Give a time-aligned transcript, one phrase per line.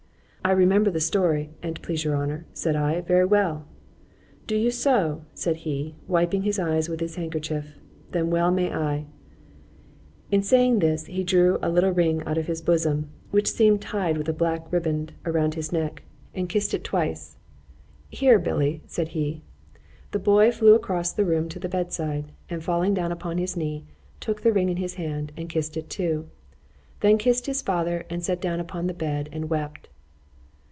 [0.43, 5.21] ——I remember the story, an't please your honour, said I, very well.——Do you so?
[5.35, 11.57] said he, wiping his eyes with his handkerchief—then well may I.—In saying this, he drew
[11.61, 15.53] a little ring out of his bosom, which seemed tied with a black ribband about
[15.53, 16.01] his neck,
[16.35, 21.93] and kiss'd it twice——Here, Billy, said he,—the boy flew across the room to the bed
[21.93, 23.85] side,—and falling down upon his knee,
[24.19, 28.41] took the ring in his hand, and kissed it too,—then kissed his father, and sat
[28.41, 29.87] down upon the bed and wept.